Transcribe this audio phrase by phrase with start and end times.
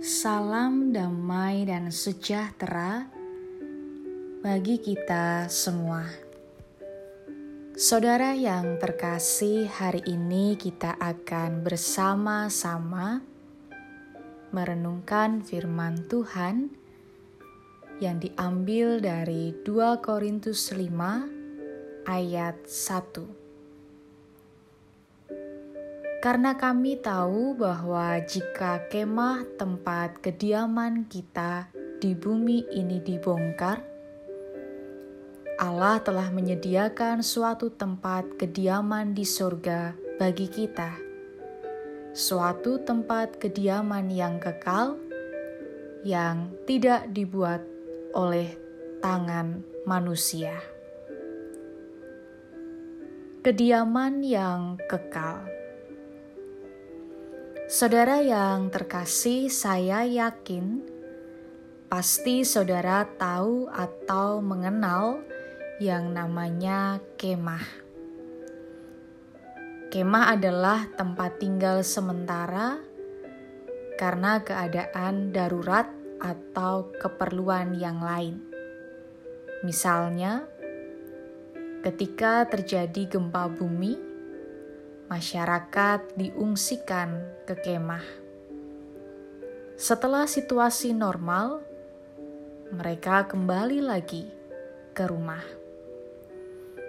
[0.00, 3.04] Salam damai dan sejahtera
[4.40, 6.08] bagi kita semua.
[7.76, 13.20] Saudara yang terkasih, hari ini kita akan bersama-sama
[14.56, 16.72] merenungkan firman Tuhan
[18.00, 23.39] yang diambil dari 2 Korintus 5 ayat 1.
[26.20, 33.80] Karena kami tahu bahwa jika kemah tempat kediaman kita di bumi ini dibongkar,
[35.56, 40.92] Allah telah menyediakan suatu tempat kediaman di surga bagi kita,
[42.12, 45.00] suatu tempat kediaman yang kekal
[46.04, 47.64] yang tidak dibuat
[48.12, 48.60] oleh
[49.00, 50.60] tangan manusia.
[53.40, 55.59] Kediaman yang kekal.
[57.70, 60.82] Saudara yang terkasih, saya yakin
[61.86, 65.22] pasti saudara tahu atau mengenal
[65.78, 67.62] yang namanya kemah.
[69.86, 72.82] Kemah adalah tempat tinggal sementara
[74.02, 75.86] karena keadaan darurat
[76.18, 78.42] atau keperluan yang lain.
[79.62, 80.42] Misalnya,
[81.86, 84.09] ketika terjadi gempa bumi,
[85.10, 88.06] masyarakat diungsikan ke kemah.
[89.74, 91.66] Setelah situasi normal,
[92.70, 94.30] mereka kembali lagi
[94.94, 95.42] ke rumah.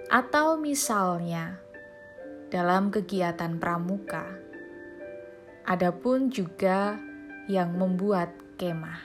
[0.05, 1.57] Atau misalnya,
[2.53, 4.37] dalam kegiatan pramuka,
[5.65, 7.01] ada pun juga
[7.49, 9.01] yang membuat kemah.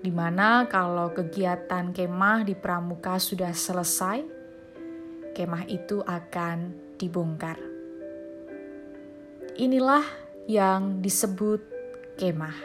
[0.00, 4.24] Di mana kalau kegiatan kemah di pramuka sudah selesai,
[5.36, 7.73] kemah itu akan dibongkar.
[9.54, 10.02] Inilah
[10.50, 11.62] yang disebut
[12.18, 12.58] kemah.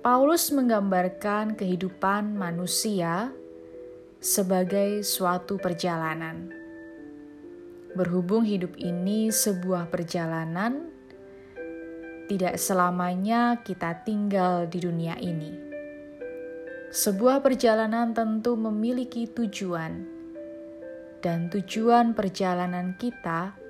[0.00, 3.28] Paulus menggambarkan kehidupan manusia
[4.24, 6.48] sebagai suatu perjalanan.
[7.92, 10.88] Berhubung hidup ini sebuah perjalanan,
[12.32, 15.52] tidak selamanya kita tinggal di dunia ini.
[16.88, 20.08] Sebuah perjalanan tentu memiliki tujuan,
[21.20, 23.60] dan tujuan perjalanan kita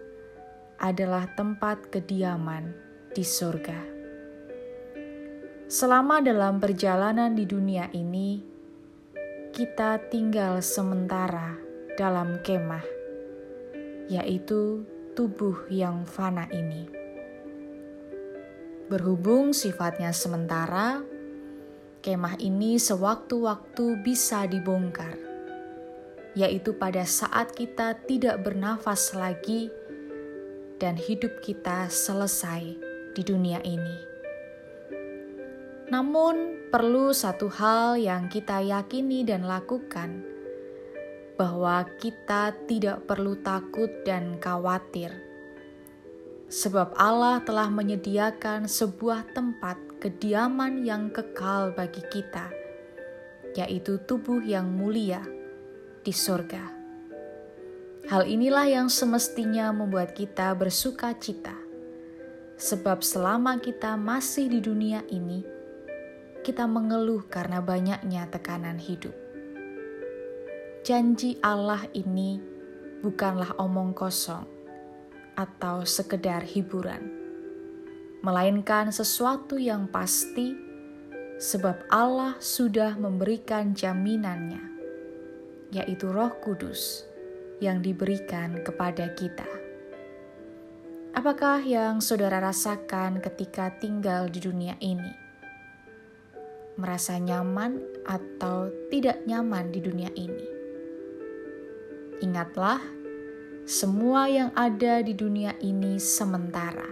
[0.83, 2.75] adalah tempat kediaman
[3.15, 3.81] di surga.
[5.71, 8.43] Selama dalam perjalanan di dunia ini,
[9.55, 11.57] kita tinggal sementara
[11.95, 12.85] dalam kemah,
[14.11, 14.85] yaitu
[15.15, 16.91] tubuh yang fana ini.
[18.91, 21.01] Berhubung sifatnya sementara,
[22.05, 25.17] kemah ini sewaktu-waktu bisa dibongkar,
[26.37, 29.73] yaitu pada saat kita tidak bernafas lagi
[30.83, 32.75] dan hidup kita selesai
[33.15, 34.11] di dunia ini.
[35.95, 40.27] Namun, perlu satu hal yang kita yakini dan lakukan,
[41.39, 45.15] bahwa kita tidak perlu takut dan khawatir,
[46.51, 52.51] sebab Allah telah menyediakan sebuah tempat kediaman yang kekal bagi kita,
[53.55, 55.23] yaitu tubuh yang mulia
[56.03, 56.82] di surga.
[58.11, 61.55] Hal inilah yang semestinya membuat kita bersuka cita,
[62.59, 65.47] sebab selama kita masih di dunia ini,
[66.43, 69.15] kita mengeluh karena banyaknya tekanan hidup.
[70.83, 72.43] Janji Allah ini
[73.07, 74.51] bukanlah omong kosong
[75.39, 77.07] atau sekedar hiburan,
[78.27, 80.59] melainkan sesuatu yang pasti,
[81.39, 84.63] sebab Allah sudah memberikan jaminannya,
[85.71, 87.12] yaitu Roh Kudus
[87.63, 89.47] yang diberikan kepada kita.
[91.15, 95.15] Apakah yang saudara rasakan ketika tinggal di dunia ini?
[96.75, 100.49] Merasa nyaman atau tidak nyaman di dunia ini?
[102.27, 102.83] Ingatlah,
[103.63, 106.91] semua yang ada di dunia ini sementara.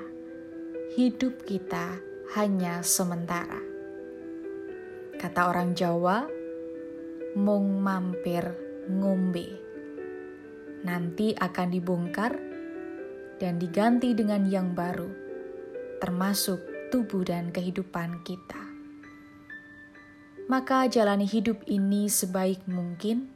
[0.94, 1.98] Hidup kita
[2.38, 3.58] hanya sementara.
[5.18, 6.28] Kata orang Jawa,
[7.34, 8.46] mung mampir
[8.86, 9.69] ngombe
[10.84, 12.32] nanti akan dibongkar
[13.40, 15.08] dan diganti dengan yang baru,
[16.00, 16.60] termasuk
[16.92, 18.60] tubuh dan kehidupan kita.
[20.50, 23.30] Maka jalani hidup ini sebaik mungkin,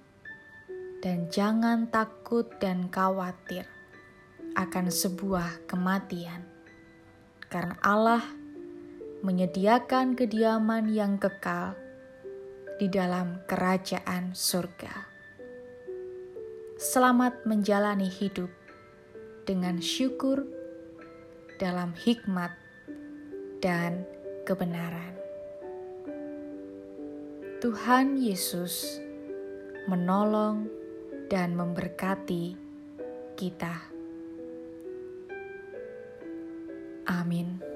[0.99, 3.69] dan jangan takut dan khawatir
[4.59, 6.43] akan sebuah kematian,
[7.53, 8.25] karena Allah
[9.25, 11.79] menyediakan kediaman yang kekal
[12.77, 15.14] di dalam kerajaan surga.
[16.85, 18.53] Selamat menjalani hidup
[19.49, 20.45] dengan syukur
[21.57, 22.53] dalam hikmat
[23.65, 24.05] dan
[24.45, 25.17] kebenaran.
[27.65, 29.01] Tuhan Yesus
[29.89, 30.69] menolong
[31.33, 32.53] dan memberkati
[33.33, 33.81] kita.
[37.09, 37.74] Amin.